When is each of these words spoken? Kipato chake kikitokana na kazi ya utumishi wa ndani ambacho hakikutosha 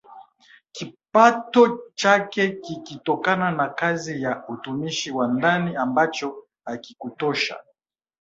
Kipato 0.71 1.79
chake 1.95 2.51
kikitokana 2.51 3.51
na 3.51 3.69
kazi 3.69 4.21
ya 4.23 4.43
utumishi 4.47 5.11
wa 5.11 5.27
ndani 5.27 5.75
ambacho 5.75 6.45
hakikutosha 6.65 7.59